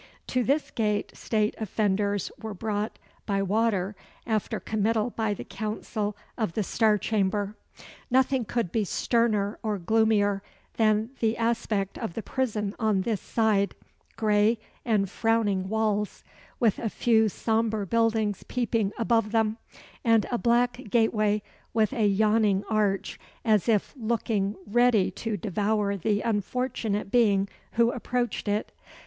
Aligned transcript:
To 0.29 0.43
this 0.43 0.71
gate 0.71 1.15
state 1.15 1.53
offenders 1.59 2.31
were 2.41 2.55
brought 2.55 2.97
by 3.27 3.43
water 3.43 3.95
after 4.25 4.59
committal 4.59 5.11
by 5.11 5.35
the 5.35 5.43
Council 5.43 6.17
of 6.39 6.53
the 6.53 6.63
Star 6.63 6.97
Chamber. 6.97 7.55
Nothing 8.09 8.43
could 8.43 8.71
be 8.71 8.83
sterner 8.83 9.59
or 9.61 9.77
gloomier 9.77 10.41
than 10.77 11.11
the 11.19 11.37
aspect 11.37 11.99
of 11.99 12.15
the 12.15 12.23
prison 12.23 12.73
on 12.79 13.01
this 13.01 13.21
side 13.21 13.75
gray 14.15 14.57
and 14.83 15.07
frowning 15.07 15.69
walls, 15.69 16.23
with 16.59 16.79
a 16.79 16.89
few 16.89 17.29
sombre 17.29 17.85
buildings 17.85 18.41
peeping 18.47 18.93
above 18.97 19.31
them, 19.31 19.57
and 20.03 20.25
a 20.31 20.39
black 20.39 20.81
gateway, 20.89 21.43
with 21.75 21.93
a 21.93 22.07
yawning 22.07 22.63
arch, 22.71 23.19
as 23.45 23.69
if 23.69 23.93
looking 23.95 24.55
ready 24.65 25.11
to 25.11 25.37
devour 25.37 25.95
the 25.95 26.21
unfortunate 26.21 27.11
being 27.11 27.47
who 27.73 27.91
approached 27.91 28.47
it. 28.47 28.71